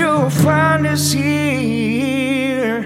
[0.00, 2.80] you'll find us here.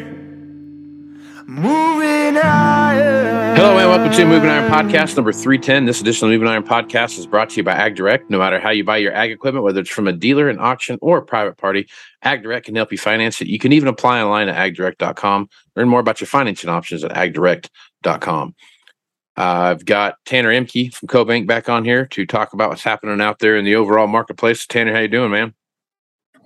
[1.47, 3.55] Moving higher.
[3.55, 5.85] Hello and welcome to Moving Iron Podcast number 310.
[5.85, 8.31] This edition of Moving Iron Podcast is brought to you by AgDirect.
[8.31, 10.99] No matter how you buy your ag equipment, whether it's from a dealer, an auction,
[11.01, 11.89] or a private party,
[12.25, 13.47] AgDirect can help you finance it.
[13.47, 15.49] You can even apply online at agdirect.com.
[15.77, 18.57] Learn more about your financing options at agdirect.com.
[19.37, 23.21] Uh, I've got Tanner Ehmke from CoBank back on here to talk about what's happening
[23.21, 24.67] out there in the overall marketplace.
[24.67, 25.55] Tanner, how you doing, man?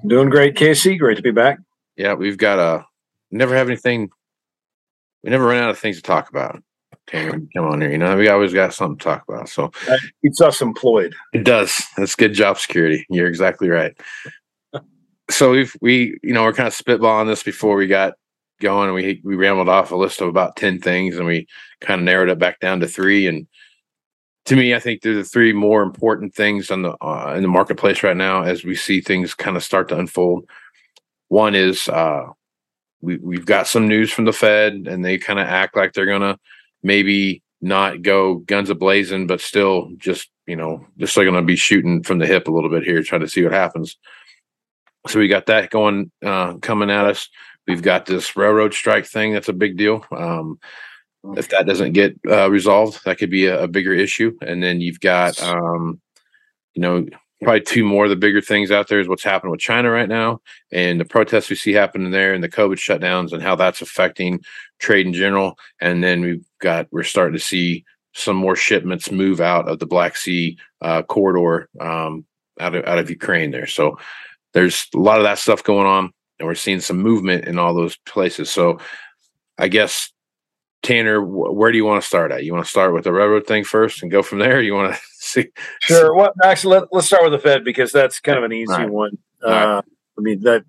[0.07, 0.97] Doing great, Casey.
[0.97, 1.59] Great to be back.
[1.97, 2.87] Yeah, we've got a
[3.31, 4.11] never have anything.
[5.23, 6.63] We never run out of things to talk about.
[7.09, 7.91] Come on here.
[7.91, 9.49] You know, we always got something to talk about.
[9.49, 11.15] So That keeps us employed.
[11.33, 11.83] It does.
[11.97, 13.07] That's good job security.
[13.09, 13.99] You're exactly right.
[15.31, 18.15] so we've we you know we're kind of spitballing this before we got
[18.61, 18.87] going.
[18.89, 21.47] And we we rambled off a list of about ten things, and we
[21.81, 23.27] kind of narrowed it back down to three.
[23.27, 23.47] And
[24.49, 27.49] to me, I think they're the three more important things on the uh, in the
[27.49, 30.49] marketplace right now as we see things kind of start to unfold.
[31.29, 32.29] One is uh,
[33.03, 36.07] we we've got some news from the Fed, and they kind of act like they're
[36.07, 36.39] gonna
[36.83, 41.57] maybe not go guns a blazing, but still just you know just going to be
[41.57, 43.99] shooting from the hip a little bit here, trying to see what happens.
[45.09, 47.29] So we got that going uh, coming at us.
[47.67, 49.35] We've got this railroad strike thing.
[49.35, 50.07] That's a big deal.
[50.11, 50.59] Um,
[51.37, 54.37] if that doesn't get uh, resolved, that could be a, a, bigger issue.
[54.41, 56.01] And then you've got, um,
[56.75, 57.07] you know,
[57.43, 60.09] probably two more of the bigger things out there is what's happening with China right
[60.09, 60.41] now
[60.73, 64.41] and the protests we see happening there and the COVID shutdowns and how that's affecting
[64.79, 65.59] trade in general.
[65.81, 69.87] And then we've got, we're starting to see some more shipments move out of the
[69.87, 72.25] Black Sea uh, corridor um,
[72.61, 73.67] out of out of Ukraine there.
[73.67, 73.99] So
[74.53, 77.75] there's a lot of that stuff going on, and we're seeing some movement in all
[77.75, 78.51] those places.
[78.51, 78.79] So
[79.57, 80.13] I guess
[80.83, 82.45] Tanner, where do you want to start at?
[82.45, 84.61] You want to start with the railroad thing first and go from there?
[84.63, 85.49] you want to see?
[85.81, 86.15] Sure.
[86.15, 88.91] Well, actually, let, us start with the Fed because that's kind of an easy right.
[88.91, 89.19] one.
[89.45, 89.85] Uh, right.
[90.19, 90.65] I mean that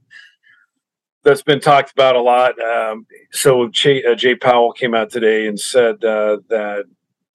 [1.24, 2.60] that's been talked about a lot.
[2.62, 6.86] Um, so Jay, uh, Jay, Powell came out today and said uh, that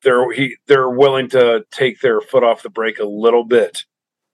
[0.02, 3.84] they're he they're willing to take their foot off the brake a little bit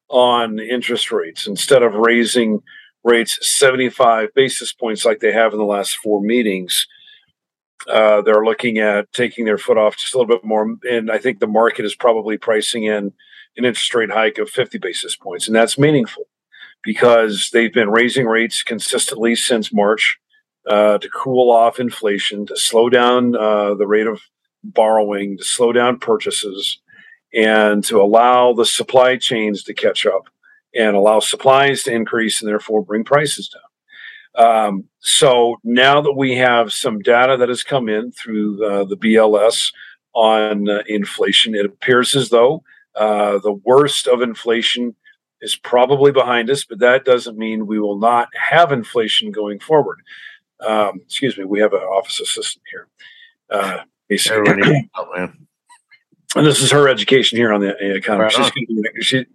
[0.08, 2.60] on interest rates instead of raising
[3.04, 6.86] rates 75 basis points like they have in the last four meetings.
[7.88, 10.76] Uh, they're looking at taking their foot off just a little bit more.
[10.88, 13.12] And I think the market is probably pricing in
[13.56, 15.46] an interest rate hike of 50 basis points.
[15.46, 16.24] And that's meaningful
[16.82, 20.18] because they've been raising rates consistently since March
[20.68, 24.20] uh, to cool off inflation, to slow down uh, the rate of
[24.62, 26.80] borrowing, to slow down purchases,
[27.34, 30.28] and to allow the supply chains to catch up
[30.74, 33.62] and allow supplies to increase and therefore bring prices down.
[34.36, 38.96] Um, so now that we have some data that has come in through uh, the
[38.96, 39.72] BLS
[40.14, 42.62] on uh, inflation, it appears as though
[42.94, 44.94] uh, the worst of inflation
[45.40, 50.00] is probably behind us, but that doesn't mean we will not have inflation going forward.
[50.60, 52.88] Um, excuse me, we have an office assistant here.
[53.48, 53.78] Uh,
[54.96, 55.28] oh,
[56.36, 58.24] and this is her education here on the economy.
[58.24, 58.32] Right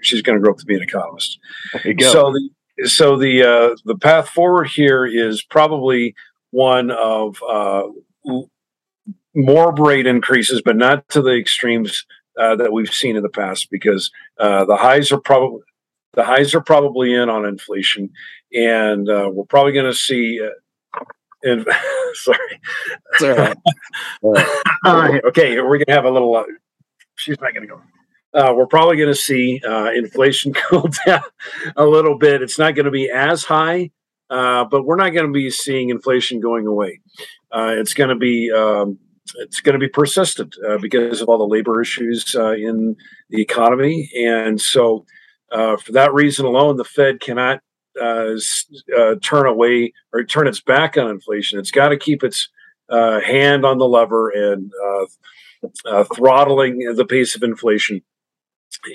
[0.01, 1.39] she's going to grow up to be an economist.
[2.11, 2.49] So the
[2.83, 6.15] so the uh, the path forward here is probably
[6.51, 7.87] one of uh,
[9.33, 12.05] more rate increases, but not to the extremes
[12.37, 15.61] uh, that we've seen in the past, because uh, the highs are probably
[16.13, 18.09] the highs are probably in on inflation,
[18.53, 20.41] and uh, we're probably going to see.
[20.41, 20.49] Uh,
[21.43, 21.65] in,
[22.13, 22.59] sorry.
[24.23, 24.33] All
[24.85, 25.23] right.
[25.25, 26.35] okay, we're going to have a little.
[26.35, 26.43] Uh,
[27.15, 27.81] she's not going to go.
[28.35, 31.21] Uh, we're probably going to see uh, inflation cool down
[31.77, 32.41] a little bit.
[32.41, 33.91] It's not going to be as high,
[34.29, 36.99] uh, but we're not going to be seeing inflation going away.
[37.49, 38.99] Uh, it's going to be um,
[39.37, 42.97] it's going to be persistent uh, because of all the labor issues uh, in
[43.29, 45.05] the economy, and so
[45.49, 47.61] for that reason alone, the Fed cannot
[49.21, 51.57] turn away or turn its back on inflation.
[51.57, 52.49] It's got to keep its
[52.89, 54.69] hand on the lever and
[56.13, 58.01] throttling the pace of inflation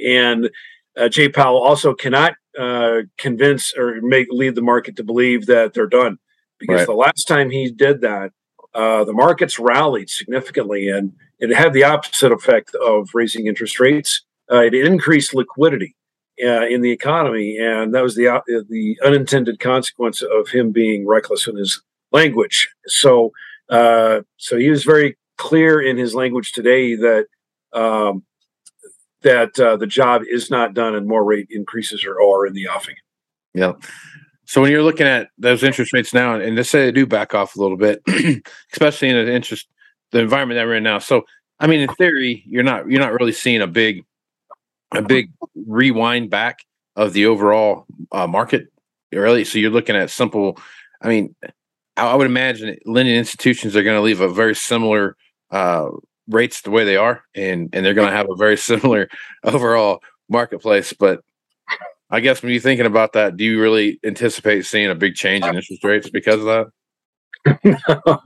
[0.05, 0.50] and
[0.96, 5.72] uh, Jay Powell also cannot uh, convince or make lead the market to believe that
[5.72, 6.19] they're done
[6.58, 6.87] because right.
[6.87, 8.32] the last time he did that,
[8.75, 14.22] uh, the markets rallied significantly and it had the opposite effect of raising interest rates.
[14.50, 15.96] Uh, it increased liquidity
[16.44, 21.06] uh, in the economy, and that was the uh, the unintended consequence of him being
[21.06, 21.81] reckless in his
[22.12, 22.69] language.
[22.87, 23.32] So,
[23.70, 27.26] so he was very clear in his language today that.
[27.72, 28.25] Um,
[29.22, 32.69] that uh, the job is not done and more rate increases are, are in the
[32.69, 32.96] offing.
[33.55, 33.72] Yeah.
[34.44, 37.34] So when you're looking at those interest rates now, and let's say they do back
[37.34, 38.02] off a little bit,
[38.72, 39.69] especially in the interest
[40.12, 40.99] the environment that we're in now.
[40.99, 41.25] So
[41.58, 44.05] I mean, in theory, you're not you're not really seeing a big
[44.93, 46.61] a big rewind back
[46.96, 48.69] of the overall uh, market,
[49.12, 49.44] really.
[49.44, 50.58] So you're looking at simple.
[51.02, 51.34] I mean,
[51.96, 55.17] I, would imagine lending institutions are going to leave a very similar
[55.50, 55.88] uh,
[56.31, 59.09] rates the way they are, and and they're going to have a very similar
[59.44, 60.93] overall marketplace.
[60.93, 61.23] But
[62.11, 65.44] I guess when you're thinking about that, do you really anticipate seeing a big change
[65.44, 66.67] in interest rates because of that?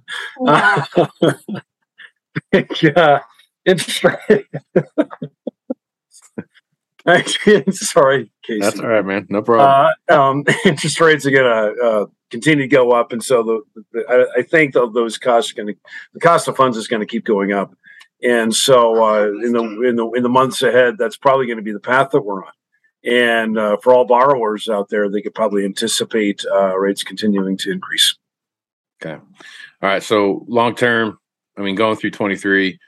[2.83, 3.21] yeah,
[3.65, 4.47] interest rate.
[7.73, 8.61] Sorry, Casey.
[8.61, 9.27] That's all right, man.
[9.29, 9.93] No problem.
[10.09, 13.61] Uh, um, interest rates are going to uh, continue to go up, and so the,
[13.93, 15.75] the I, I, think those costs are going to
[16.15, 17.77] the cost of funds is going to keep going up.
[18.25, 21.63] And so, uh, in the in the in the months ahead, that's probably going to
[21.63, 22.53] be the path that we're on.
[23.05, 27.71] And uh, for all borrowers out there, they could probably anticipate uh, rates continuing to
[27.71, 28.17] increase.
[29.03, 29.15] Okay.
[29.15, 29.21] All
[29.83, 30.03] right.
[30.03, 31.19] So long term,
[31.59, 32.79] I mean, going through 23,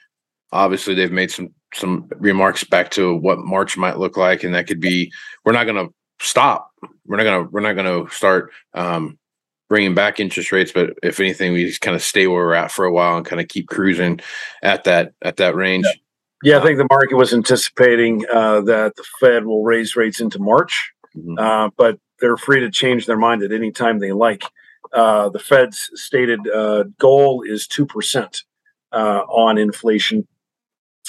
[0.53, 4.67] obviously they've made some some remarks back to what March might look like, and that
[4.67, 5.13] could be
[5.45, 5.93] we're not going to
[6.25, 6.71] stop.
[7.05, 9.19] We're not going to we're not going to start um,
[9.69, 12.71] bringing back interest rates, but if anything, we just kind of stay where we're at
[12.71, 14.21] for a while and kind of keep cruising
[14.63, 15.87] at that at that range.
[15.87, 16.01] Yeah.
[16.43, 20.39] Yeah, I think the market was anticipating uh, that the Fed will raise rates into
[20.39, 21.39] March, mm-hmm.
[21.39, 24.45] uh, but they're free to change their mind at any time they like.
[24.93, 28.43] Uh, the Fed's stated uh, goal is 2%
[28.93, 30.29] uh, on inflation.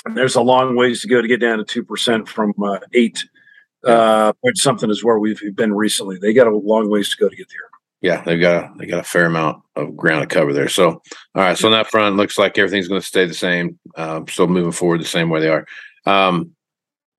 [0.06, 3.26] And there's a long ways to go to get down to 2% from uh, 8
[3.86, 6.18] uh, point something is where we've been recently.
[6.18, 7.70] They got a long ways to go to get there
[8.02, 10.70] yeah, they've got a they got a fair amount of ground to cover there.
[10.70, 11.02] So, all
[11.36, 13.80] right, so on that front, looks like everything's going to stay the same.
[13.96, 15.66] Uh, still moving forward the same way they are.
[16.06, 16.52] Um,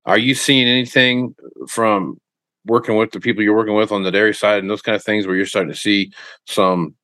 [0.05, 1.35] are you seeing anything
[1.67, 2.17] from
[2.65, 5.03] working with the people you're working with on the dairy side and those kind of
[5.03, 6.11] things where you're starting to see
[6.45, 6.95] some,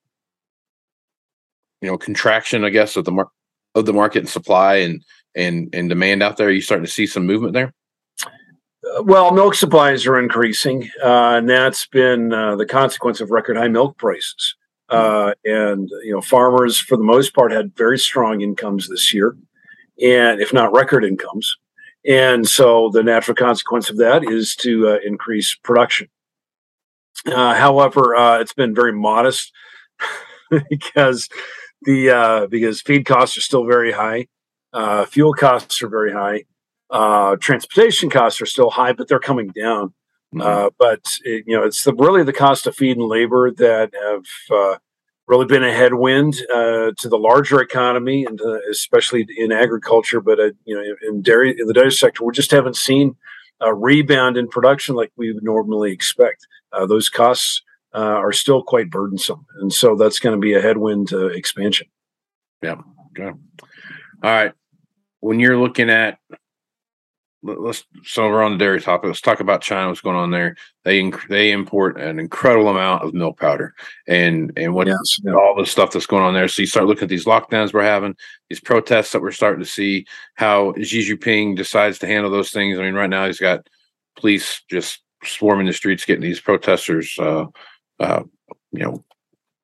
[1.82, 3.32] you know, contraction, I guess, of the mar-
[3.76, 5.04] of the market and supply and
[5.36, 6.48] and and demand out there?
[6.48, 7.74] Are you starting to see some movement there?
[9.04, 13.68] Well, milk supplies are increasing, uh, and that's been uh, the consequence of record high
[13.68, 14.56] milk prices.
[14.88, 19.36] Uh, and you know, farmers for the most part had very strong incomes this year,
[20.02, 21.58] and if not record incomes.
[22.08, 26.08] And so the natural consequence of that is to uh, increase production.
[27.26, 29.52] Uh, however, uh, it's been very modest
[30.70, 31.28] because
[31.82, 34.28] the because feed costs are still very high,
[35.08, 36.44] fuel costs are very high
[36.90, 39.94] uh, transportation costs are still high, but they're coming down.
[40.34, 40.42] Mm-hmm.
[40.42, 43.94] Uh, but it, you know, it's the, really the cost of feed and labor that
[43.94, 44.78] have uh,
[45.28, 50.22] really been a headwind uh, to the larger economy, and uh, especially in agriculture.
[50.22, 53.16] But uh, you know, in dairy, in the dairy sector, we just haven't seen
[53.62, 56.46] a rebound in production like we would normally expect.
[56.88, 57.62] those costs
[57.94, 61.88] are still quite burdensome, and so that's going to be a headwind to expansion.
[62.62, 62.76] Yeah.
[63.12, 63.30] Okay.
[63.30, 64.52] All right.
[65.22, 66.20] When you're looking at
[67.46, 69.08] let's so we're on the dairy topic.
[69.08, 69.88] Let's talk about China.
[69.88, 70.56] What's going on there?
[70.84, 73.74] They inc- they import an incredible amount of milk powder,
[74.08, 76.48] and and what yes, all the stuff that's going on there.
[76.48, 78.16] So you start looking at these lockdowns we're having,
[78.50, 80.06] these protests that we're starting to see.
[80.36, 82.78] How Xi Jinping decides to handle those things.
[82.78, 83.68] I mean, right now he's got
[84.18, 87.46] police just swarming the streets, getting these protesters, uh,
[88.00, 88.24] uh,
[88.72, 89.04] you know,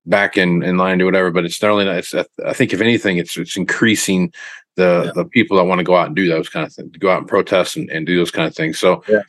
[0.06, 1.32] back in, in line to whatever.
[1.32, 1.98] But it's not only that.
[1.98, 2.14] It's
[2.46, 4.34] I think if anything, it's it's increasing
[4.76, 5.12] the yeah.
[5.16, 7.20] the people that want to go out and do those kind of things, go out
[7.20, 8.80] and protest and, and do those kind of things.
[8.80, 9.22] So, yeah.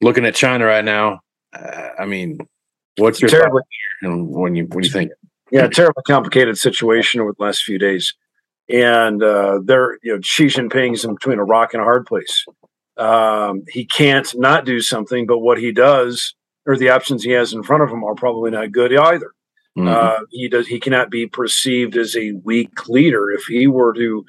[0.00, 1.20] looking at China right now,
[1.52, 2.38] uh, I mean,
[2.96, 3.62] what's your Terribly-
[4.02, 5.12] thought and when you when you think?
[5.50, 8.14] Yeah, terribly complicated situation over the last few days,
[8.68, 12.44] and uh, they're you know Xi Jinping's in between a rock and a hard place.
[12.96, 16.34] Um, he can't not do something, but what he does
[16.66, 19.32] or the options he has in front of him are probably not good either.
[19.84, 19.88] Mhm.
[19.88, 20.66] Uh, he does.
[20.66, 24.24] He cannot be perceived as a weak leader if he were to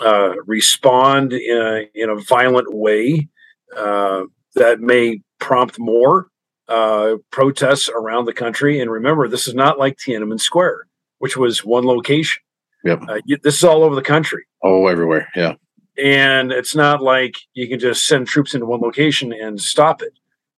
[0.00, 3.28] uh, respond in a, in a violent way.
[3.76, 4.22] Uh,
[4.54, 6.28] that may prompt more
[6.68, 8.80] uh, protests around the country.
[8.80, 10.86] And remember, this is not like Tiananmen Square,
[11.18, 12.42] which was one location.
[12.84, 13.02] Yep.
[13.08, 14.44] Uh, this is all over the country.
[14.62, 15.28] oh, everywhere.
[15.36, 15.54] Yeah.
[16.02, 20.12] And it's not like you can just send troops into one location and stop it.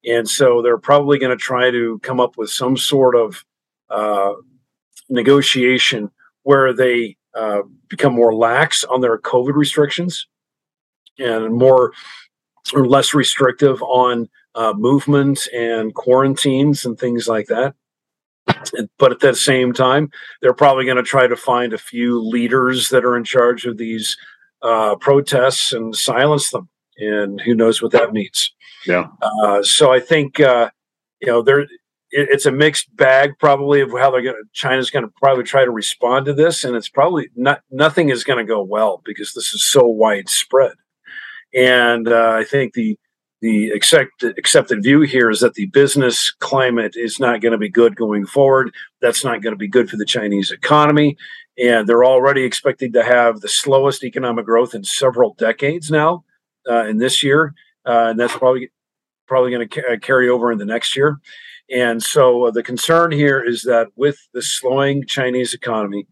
[0.05, 3.45] And so they're probably going to try to come up with some sort of
[3.91, 4.33] uh,
[5.09, 6.11] negotiation
[6.43, 10.27] where they uh, become more lax on their COVID restrictions
[11.19, 11.93] and more
[12.75, 17.75] or less restrictive on uh, movement and quarantines and things like that.
[18.99, 22.89] But at the same time, they're probably going to try to find a few leaders
[22.89, 24.17] that are in charge of these
[24.63, 26.69] uh, protests and silence them.
[26.97, 28.53] And who knows what that means.
[28.87, 29.09] Yeah.
[29.23, 30.71] Uh, so I think uh,
[31.21, 31.67] you know there
[32.11, 35.45] it, it's a mixed bag probably of how they're going to China's going to probably
[35.45, 39.03] try to respond to this, and it's probably not nothing is going to go well
[39.05, 40.75] because this is so widespread.
[41.55, 42.99] And uh, I think the
[43.41, 47.69] the accepted accepted view here is that the business climate is not going to be
[47.69, 48.75] good going forward.
[49.01, 51.17] That's not going to be good for the Chinese economy,
[51.57, 56.25] and they're already expected to have the slowest economic growth in several decades now.
[56.69, 57.55] Uh, in this year,
[57.87, 58.71] uh, and that's probably
[59.27, 61.19] probably going to ca- carry over in the next year.
[61.71, 66.07] And so uh, the concern here is that with the slowing Chinese economy,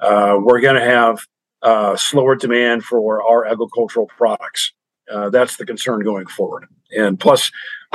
[0.00, 1.20] uh, we're going to have
[1.62, 4.72] uh, slower demand for our agricultural products.
[5.10, 6.66] Uh, that's the concern going forward.
[6.96, 7.50] And plus,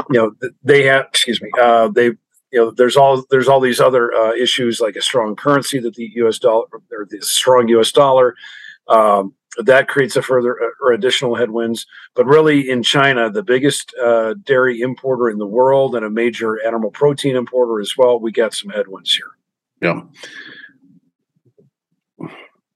[0.10, 3.80] you know, they have, excuse me, uh, they, you know, there's all there's all these
[3.80, 6.40] other uh, issues like a strong currency that the U.S.
[6.40, 7.92] dollar or the strong U.S.
[7.92, 8.36] dollar.
[8.88, 11.86] Um, that creates a further uh, or additional headwinds.
[12.16, 16.66] But really, in China, the biggest uh, dairy importer in the world and a major
[16.66, 19.32] animal protein importer as well, we got some headwinds here.
[19.82, 20.02] Yeah.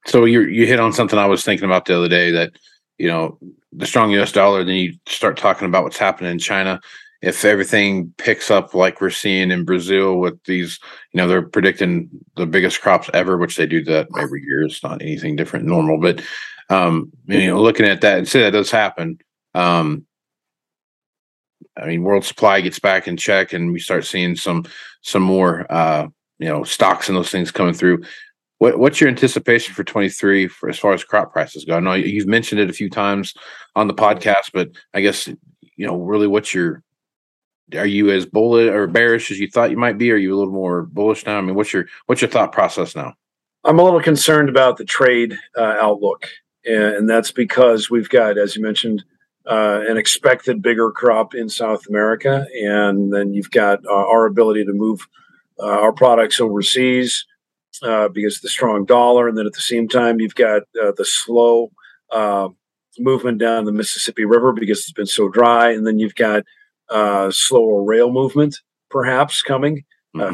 [0.08, 2.54] So you you hit on something I was thinking about the other day that
[2.98, 3.38] you know
[3.72, 4.32] the strong U.S.
[4.32, 4.64] dollar.
[4.64, 6.80] Then you start talking about what's happening in China.
[7.22, 10.80] If everything picks up like we're seeing in Brazil with these,
[11.12, 14.64] you know, they're predicting the biggest crops ever, which they do that every year.
[14.64, 16.00] It's not anything different, normal.
[16.00, 16.22] But
[16.70, 19.20] um, you know, looking at that and say that does happen.
[19.54, 20.06] Um,
[21.78, 24.66] I mean, world supply gets back in check, and we start seeing some
[25.02, 26.08] some more, uh,
[26.40, 28.04] you know, stocks and those things coming through.
[28.58, 31.76] What, what's your anticipation for 23 for as far as crop prices go?
[31.76, 33.34] I know you've mentioned it a few times
[33.76, 36.84] on the podcast, but I guess you know really what's your
[37.74, 40.12] are you as bullish or bearish as you thought you might be?
[40.12, 41.38] Are you a little more bullish now?
[41.38, 43.14] I mean, what's your what's your thought process now?
[43.64, 46.30] I'm a little concerned about the trade uh, outlook,
[46.66, 49.04] and that's because we've got, as you mentioned,
[49.46, 54.66] uh, an expected bigger crop in South America, and then you've got uh, our ability
[54.66, 55.08] to move
[55.60, 57.26] uh, our products overseas
[57.84, 60.92] uh, because of the strong dollar, and then at the same time you've got uh,
[60.98, 61.72] the slow
[62.12, 62.50] uh,
[62.98, 66.44] movement down the Mississippi River because it's been so dry, and then you've got
[66.90, 69.84] uh, slower rail movement perhaps coming.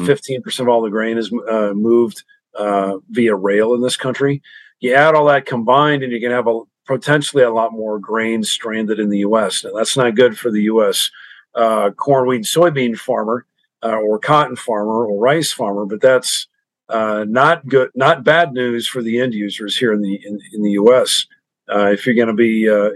[0.06, 2.22] Fifteen percent of all the grain is uh, moved
[2.56, 4.40] uh, via rail in this country.
[4.82, 8.42] You add all that combined, and you can have a potentially a lot more grain
[8.42, 9.62] stranded in the U.S.
[9.62, 11.08] Now, that's not good for the U.S.
[11.54, 13.46] Uh, corn, wheat, soybean farmer,
[13.84, 16.48] uh, or cotton farmer, or rice farmer, but that's
[16.88, 20.62] uh, not good, not bad news for the end users here in the in, in
[20.64, 21.28] the U.S.
[21.72, 22.90] Uh, if you're going to be uh,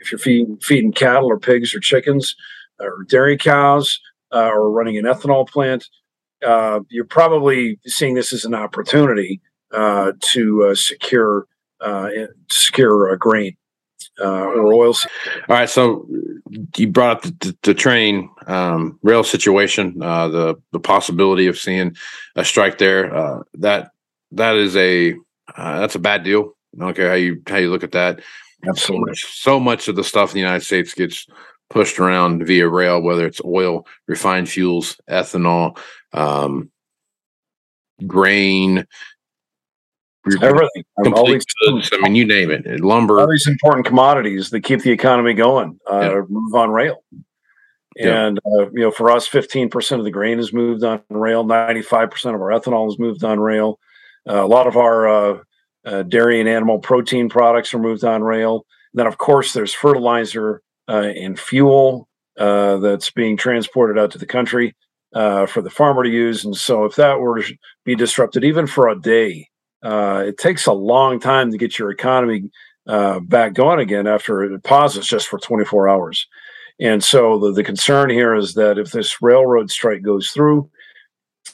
[0.00, 2.34] if you're feeding feeding cattle or pigs or chickens
[2.80, 4.00] or dairy cows
[4.34, 5.88] uh, or running an ethanol plant,
[6.90, 9.40] you're probably seeing this as an opportunity
[9.72, 11.46] to uh, secure
[11.80, 12.08] uh,
[12.50, 13.56] secure uh, grain
[14.20, 14.94] uh, or oil.
[15.48, 16.06] All right, so
[16.76, 21.58] you brought up the, the, the train um, rail situation, uh, the the possibility of
[21.58, 21.96] seeing
[22.36, 23.14] a strike there.
[23.14, 23.90] Uh, that
[24.32, 25.14] that is a
[25.56, 26.56] uh, that's a bad deal.
[26.76, 28.20] I don't care how you how you look at that.
[28.74, 31.28] So much, so much of the stuff in the United States gets
[31.70, 35.78] pushed around via rail, whether it's oil, refined fuels, ethanol,
[36.12, 36.68] um,
[38.04, 38.84] grain,
[40.42, 40.84] Everything.
[41.02, 41.90] Complete these, goods.
[41.92, 42.80] I mean, you name it.
[42.80, 43.20] Lumber.
[43.20, 46.22] all these important commodities that keep the economy going uh, Yeah.
[46.28, 47.04] move on rail.
[47.96, 48.26] Yeah.
[48.26, 51.42] And uh, you know, for us, fifteen percent of the grain is moved on rail.
[51.44, 53.78] Ninety-five percent of our ethanol is moved on rail.
[54.28, 55.38] Uh, a lot of our uh,
[55.84, 58.64] uh, dairy and animal protein products are moved on rail.
[58.94, 62.08] then, of course, there's fertilizer uh, and fuel
[62.38, 64.76] uh, that's being transported out to the country
[65.14, 66.44] uh, for the farmer to use.
[66.44, 67.54] And so, if that were to
[67.84, 69.48] be disrupted, even for a day,
[69.82, 72.50] uh, it takes a long time to get your economy
[72.86, 76.26] uh, back going again after it pauses just for 24 hours.
[76.80, 80.70] And so, the, the concern here is that if this railroad strike goes through,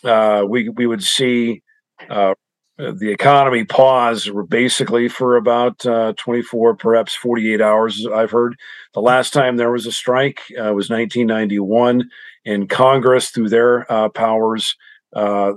[0.04, 1.62] uh, we we would see
[2.11, 2.35] uh,
[2.76, 8.07] the economy pause basically for about uh, 24, perhaps 48 hours.
[8.12, 8.57] I've heard
[8.95, 12.09] the last time there was a strike uh, was 1991,
[12.45, 14.76] and Congress, through their uh, powers,
[15.14, 15.52] uh,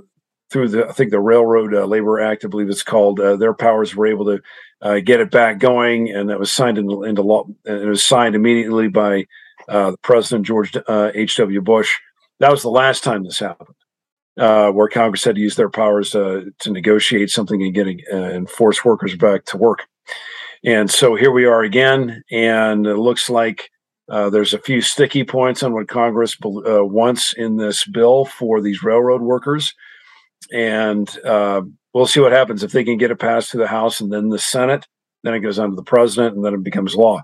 [0.50, 3.54] through the I think the Railroad uh, Labor Act, I believe it's called, uh, their
[3.54, 7.44] powers were able to get it back going, and that was signed into, into law.
[7.64, 9.26] And it was signed immediately by
[10.02, 11.36] President George H.
[11.36, 11.60] W.
[11.60, 11.96] Bush.
[12.40, 13.74] That was the last time this happened
[14.38, 18.16] uh, where Congress had to use their powers uh, to negotiate something and get uh,
[18.16, 19.86] and force workers back to work.
[20.64, 23.70] And so here we are again, and it looks like
[24.08, 28.60] uh, there's a few sticky points on what Congress uh, wants in this bill for
[28.60, 29.74] these railroad workers,
[30.52, 34.00] and uh, we'll see what happens if they can get it passed through the House
[34.00, 34.86] and then the Senate.
[35.24, 37.22] Then it goes on to the president, and then it becomes law.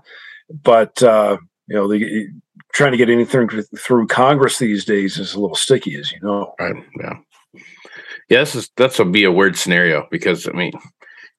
[0.49, 2.29] But you know, the,
[2.73, 6.53] trying to get anything through Congress these days is a little sticky, as you know.
[6.59, 6.75] Right.
[6.99, 7.13] Yeah.
[8.29, 8.39] Yeah.
[8.39, 10.73] This is that's will be a weird scenario because I mean,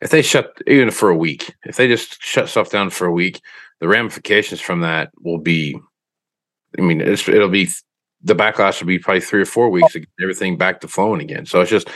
[0.01, 3.13] if they shut even for a week, if they just shut stuff down for a
[3.13, 3.41] week,
[3.81, 5.79] the ramifications from that will be.
[6.79, 7.69] I mean, it'll be
[8.23, 11.21] the backlash would be probably three or four weeks to get everything back to flowing
[11.21, 11.47] again.
[11.47, 11.89] So it's just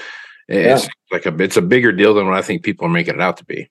[0.48, 0.90] it's yeah.
[1.12, 3.36] like a it's a bigger deal than what I think people are making it out
[3.38, 3.70] to be.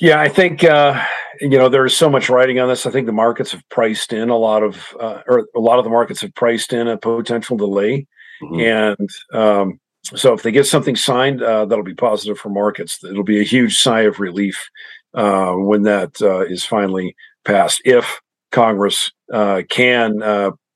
[0.00, 1.02] Yeah, I think uh,
[1.40, 2.86] you know there's so much writing on this.
[2.86, 5.84] I think the markets have priced in a lot of, uh, or a lot of
[5.84, 8.06] the markets have priced in a potential delay,
[8.42, 8.60] mm-hmm.
[8.60, 13.02] and um, so if they get something signed, uh, that'll be positive for markets.
[13.02, 14.70] It'll be a huge sigh of relief
[15.14, 17.82] uh, when that uh, is finally passed.
[17.84, 20.20] If Congress uh, can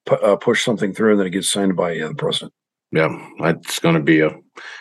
[0.07, 2.53] p- push something through and then it gets signed by the president.
[2.91, 4.31] Yeah, that's going to be a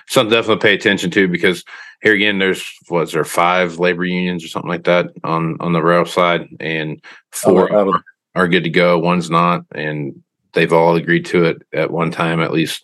[0.09, 1.63] something definitely pay attention to because
[2.01, 5.83] here again, there's was there five labor unions or something like that on on the
[5.83, 7.01] rail side, and
[7.31, 8.03] four oh, are,
[8.35, 8.97] are good to go.
[8.99, 10.21] One's not, and
[10.53, 12.83] they've all agreed to it at one time, at least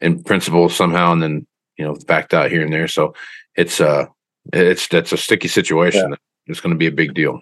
[0.00, 2.88] in principle somehow, and then you know backed out here and there.
[2.88, 3.14] So
[3.56, 4.06] it's uh
[4.52, 6.10] it's that's a sticky situation.
[6.10, 6.16] Yeah.
[6.46, 7.40] It's going to be a big deal.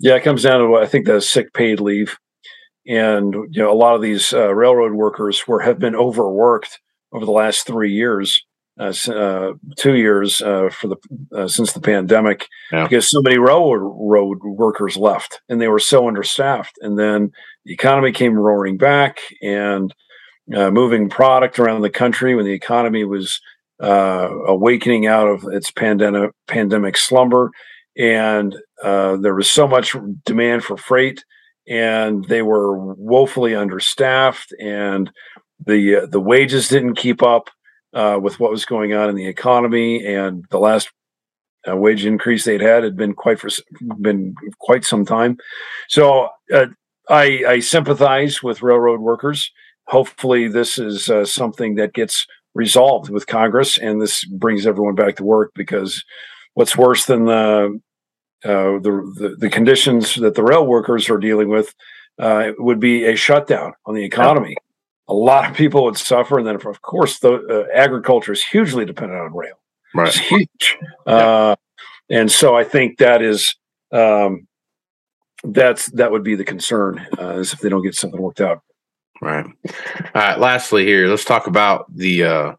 [0.00, 2.18] Yeah, it comes down to what I think the sick paid leave,
[2.86, 6.80] and you know a lot of these uh, railroad workers were have been overworked
[7.12, 8.44] over the last three years
[8.80, 10.96] uh, uh, two years uh, for the
[11.36, 12.84] uh, since the pandemic yeah.
[12.84, 16.78] because so many railroad workers left and they were so understaffed.
[16.80, 17.30] And then
[17.66, 19.94] the economy came roaring back and
[20.54, 23.40] uh, moving product around the country when the economy was
[23.82, 27.50] uh, awakening out of its pandemic pandemic slumber.
[27.96, 31.24] And there was so much demand for freight,
[31.68, 35.10] and they were woefully understaffed, and
[35.64, 37.50] the the wages didn't keep up
[37.92, 40.90] uh, with what was going on in the economy and the last
[41.68, 43.50] uh, wage increase they'd had had been quite for
[44.00, 45.36] been quite some time.
[45.88, 46.66] So uh,
[47.08, 49.50] I, I, sympathize with railroad workers.
[49.88, 55.16] Hopefully, this is uh, something that gets resolved with Congress, and this brings everyone back
[55.16, 55.52] to work.
[55.54, 56.02] Because
[56.60, 57.80] what's worse than the
[58.44, 61.74] uh, the, the, the conditions that the rail workers are dealing with
[62.18, 64.56] uh, would be a shutdown on the economy
[65.10, 66.38] a lot of people would suffer.
[66.38, 69.60] And then, of course, the uh, agriculture is hugely dependent on rail.
[69.92, 70.08] Right.
[70.08, 70.78] It's huge.
[71.06, 71.12] Yeah.
[71.12, 71.56] Uh,
[72.08, 73.56] and so I think that is
[73.92, 74.46] um,
[75.42, 78.62] that's that would be the concern uh, is if they don't get something worked out.
[79.20, 79.44] Right.
[79.44, 79.72] All
[80.14, 80.38] right.
[80.38, 82.52] Lastly, here let's talk about the uh,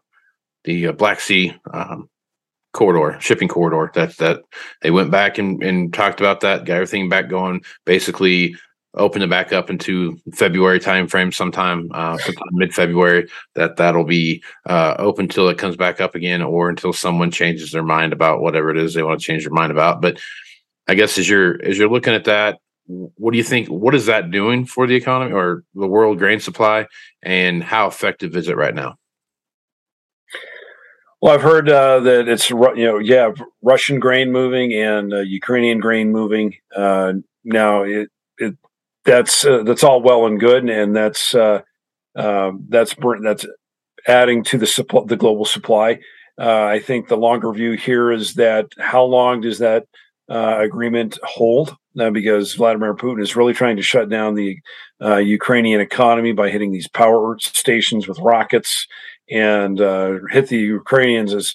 [0.64, 2.08] the uh, Black Sea um,
[2.72, 3.90] corridor, shipping corridor.
[3.94, 4.42] That that
[4.82, 7.62] they went back and, and talked about that, got everything back going.
[7.84, 8.54] Basically,
[8.94, 13.28] opened it back up into February timeframe, sometime, uh, sometime mid February.
[13.54, 17.72] That that'll be uh, open till it comes back up again, or until someone changes
[17.72, 20.00] their mind about whatever it is they want to change their mind about.
[20.00, 20.18] But
[20.88, 23.68] I guess as you're as you're looking at that, what do you think?
[23.68, 26.86] What is that doing for the economy or the world grain supply,
[27.22, 28.96] and how effective is it right now?
[31.22, 33.30] Well, I've heard uh, that it's you know yeah
[33.62, 36.56] Russian grain moving and uh, Ukrainian grain moving.
[36.74, 37.12] Uh,
[37.44, 38.08] now it
[38.38, 38.56] it
[39.04, 41.60] that's uh, that's all well and good, and that's uh,
[42.16, 43.46] uh, that's that's
[44.08, 46.00] adding to the supply, the global supply.
[46.40, 49.86] Uh, I think the longer view here is that how long does that
[50.28, 51.76] agreement hold?
[52.00, 54.58] Uh, because Vladimir Putin is really trying to shut down the
[55.00, 58.88] Ukrainian economy by hitting these power stations with rockets
[59.32, 59.78] and
[60.30, 61.54] hit the Ukrainians as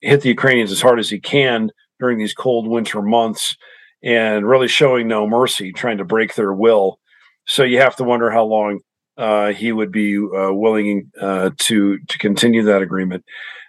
[0.00, 3.56] hit the Ukrainians as hard as he can during these cold winter months
[4.02, 7.00] and really showing no mercy, trying to break their will.
[7.46, 8.80] So you have to wonder how long
[9.16, 13.24] uh, he would be uh, willing uh, to to continue that agreement.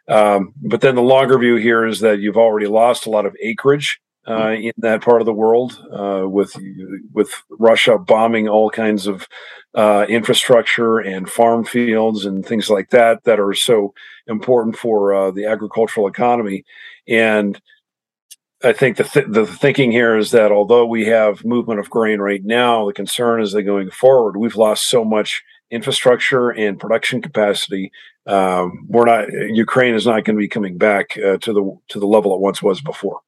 [0.07, 3.35] Um, but then the longer view here is that you've already lost a lot of
[3.41, 6.55] acreage uh, in that part of the world uh, with
[7.11, 9.27] with Russia bombing all kinds of
[9.75, 13.93] uh, infrastructure and farm fields and things like that that are so
[14.27, 16.65] important for the agricultural economy.
[17.07, 17.59] And
[18.63, 22.19] I think the th- the thinking here is that although we have movement of grain
[22.19, 27.21] right now, the concern is that going forward, we've lost so much infrastructure and production
[27.21, 27.91] capacity.
[28.25, 31.99] Um, we're not Ukraine is not going to be coming back uh, to the to
[31.99, 33.21] the level it once was before.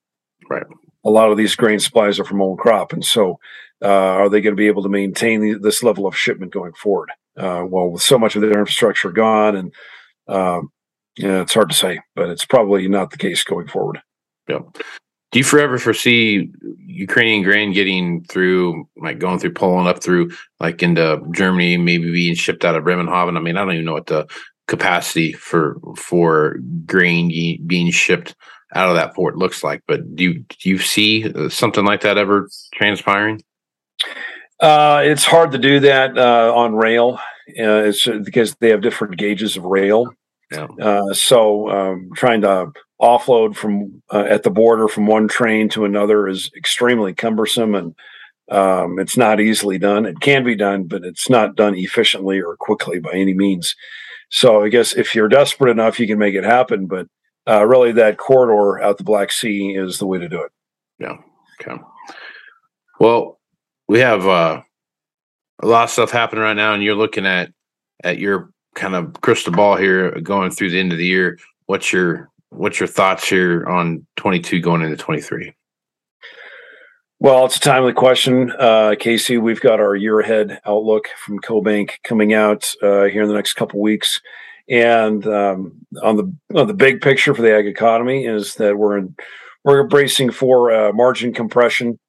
[0.50, 0.66] Right.
[1.04, 3.40] A lot of these grain supplies are from old crop, and so
[3.82, 6.74] uh, are they going to be able to maintain the, this level of shipment going
[6.74, 7.10] forward?
[7.38, 9.74] Uh, well, with so much of their infrastructure gone, and
[10.28, 10.72] um,
[11.18, 14.00] yeah, it's hard to say, but it's probably not the case going forward.
[14.48, 14.78] Yep.
[15.32, 16.52] Do you forever foresee
[16.86, 22.36] Ukrainian grain getting through, like going through Poland up through, like into Germany, maybe being
[22.36, 23.38] shipped out of Bremerhaven?
[23.38, 24.28] I mean, I don't even know what the
[24.68, 27.30] capacity for for grain
[27.66, 28.36] being shipped
[28.74, 29.82] out of that port looks like.
[29.88, 33.42] But do you do you see uh, something like that ever transpiring?
[34.60, 37.20] Uh, it's hard to do that uh, on rail.
[37.60, 40.14] Uh, it's because they have different gauges of rail.
[40.52, 40.68] Yeah.
[40.80, 45.86] Uh, so um, trying to offload from uh, at the border from one train to
[45.86, 47.96] another is extremely cumbersome and
[48.52, 50.06] um, it's not easily done.
[50.06, 53.76] It can be done, but it's not done efficiently or quickly by any means.
[54.30, 56.86] So I guess if you're desperate enough, you can make it happen.
[56.86, 57.08] But
[57.48, 60.52] uh, really, that corridor out the Black Sea is the way to do it.
[61.00, 61.18] Yeah.
[61.62, 61.82] Okay.
[63.00, 63.40] Well,
[63.88, 64.62] we have uh,
[65.62, 67.52] a lot of stuff happening right now, and you're looking at
[68.04, 71.38] at your kind of crystal ball here going through the end of the year.
[71.66, 75.54] What's your what's your thoughts here on 22 going into 23?
[77.20, 79.38] Well, it's a timely question, uh, Casey.
[79.38, 83.54] We've got our year ahead outlook from CoBank coming out uh, here in the next
[83.54, 84.20] couple weeks,
[84.72, 88.98] and um, on the on the big picture for the ag economy is that we're
[88.98, 89.16] in
[89.64, 92.00] we're bracing for uh, margin compression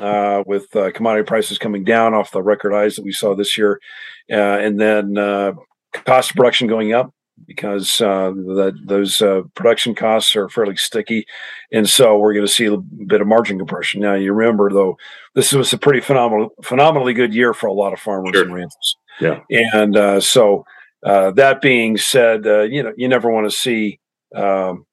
[0.00, 3.56] uh, with uh, commodity prices coming down off the record highs that we saw this
[3.56, 3.80] year,
[4.30, 5.52] uh, and then uh,
[5.92, 7.12] cost of production going up
[7.46, 11.26] because uh, that those uh, production costs are fairly sticky,
[11.70, 14.00] and so we're going to see a bit of margin compression.
[14.00, 14.96] Now, you remember though,
[15.34, 18.44] this was a pretty phenomenal, phenomenally good year for a lot of farmers sure.
[18.44, 18.96] and ranchers.
[19.20, 20.64] Yeah, and uh, so
[21.06, 23.98] uh, that being said, uh, you know, you never want to see
[24.34, 24.84] um,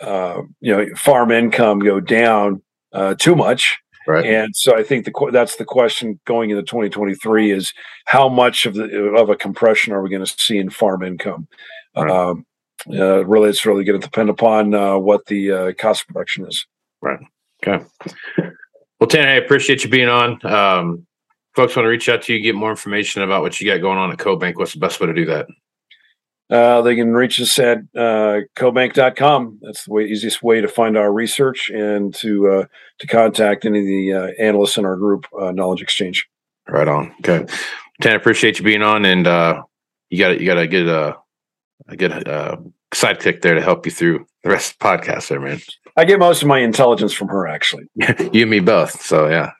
[0.00, 2.62] uh, you know farm income go down
[3.18, 4.24] too much Right.
[4.24, 8.74] And so I think the that's the question going into 2023 is how much of
[8.74, 8.84] the
[9.16, 11.48] of a compression are we going to see in farm income?
[11.96, 12.10] Right.
[12.10, 12.46] Um,
[12.88, 16.46] uh, really, it's really going to depend upon uh, what the uh, cost of production
[16.46, 16.66] is.
[17.02, 17.18] Right.
[17.66, 17.84] Okay.
[19.00, 20.44] Well, Tanner, I appreciate you being on.
[20.46, 21.06] Um,
[21.56, 23.98] folks want to reach out to you, get more information about what you got going
[23.98, 24.56] on at CoBank.
[24.56, 25.46] What's the best way to do that?
[26.48, 29.58] Uh, they can reach us at uh, cobank.com.
[29.62, 32.64] That's the way, easiest way to find our research and to uh,
[33.00, 36.28] to contact any of the uh, analysts in our group, uh, Knowledge Exchange.
[36.68, 37.12] Right on.
[37.20, 37.52] Okay,
[38.00, 39.62] Tan, appreciate you being on, and uh,
[40.10, 41.16] you got you got to get a
[41.88, 42.56] a good uh,
[42.94, 45.60] sidekick there to help you through the rest of the podcast, there, man.
[45.96, 47.84] I get most of my intelligence from her, actually.
[48.32, 49.00] you and me both.
[49.02, 49.50] So yeah,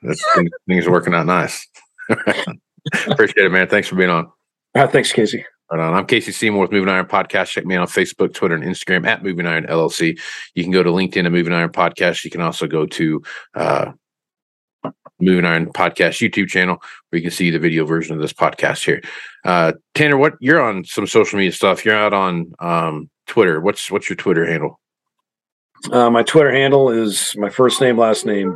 [0.67, 1.67] things are working out nice.
[3.09, 3.67] appreciate it, man.
[3.67, 4.31] Thanks for being on.
[4.73, 5.45] thanks, Casey.
[5.71, 5.93] Right on.
[5.93, 7.49] I'm Casey Seymour with Moving Iron Podcast.
[7.49, 10.17] Check me out on Facebook, Twitter, and Instagram at Moving Iron LLC.
[10.55, 12.23] You can go to LinkedIn at Moving Iron Podcast.
[12.23, 13.21] You can also go to
[13.53, 13.91] uh,
[15.19, 18.85] Moving Iron Podcast YouTube channel where you can see the video version of this podcast
[18.85, 19.01] here.
[19.43, 21.83] Uh, Tanner, what you're on some social media stuff.
[21.83, 23.59] You're out on um, Twitter.
[23.59, 24.79] What's what's your Twitter handle?
[25.91, 28.55] Uh, my Twitter handle is my first name, last name,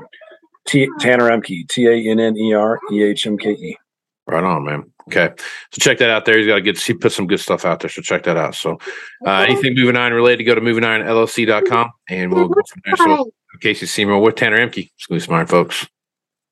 [0.72, 3.78] T- Tanner Ehmke, T A N N E R E H M K E.
[4.26, 4.92] Right on, man.
[5.08, 5.34] Okay,
[5.72, 6.38] so check that out there.
[6.38, 7.90] He's got to get he put some good stuff out there.
[7.90, 8.56] So check that out.
[8.56, 8.80] So
[9.26, 12.96] uh, anything moving iron related, go to movingironllc.com and we'll go from there.
[12.96, 15.86] So Casey Seymour with Tanner Ehmke, Squeeze Smart folks.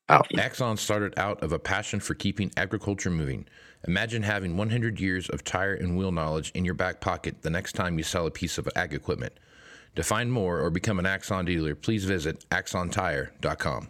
[0.10, 0.28] Out.
[0.38, 3.48] Axon started out of a passion for keeping agriculture moving.
[3.88, 7.74] Imagine having 100 years of tire and wheel knowledge in your back pocket the next
[7.74, 9.34] time you sell a piece of ag equipment.
[9.96, 13.90] To find more or become an Axon dealer, please visit axontire.com.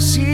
[0.00, 0.29] see